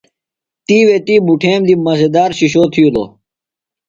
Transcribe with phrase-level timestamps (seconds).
[0.65, 3.09] تِیوے تی بُٹھمیم دی مزہ دار شِشو تِھیلوۡ۔